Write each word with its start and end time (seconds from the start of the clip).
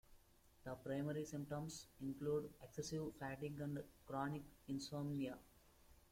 The 0.63 0.73
primary 0.83 1.25
symptoms 1.25 1.85
include 2.01 2.49
excessive 2.63 3.13
fatigue 3.19 3.61
and 3.61 3.83
chronic 4.07 4.41
insomnia. 4.67 5.37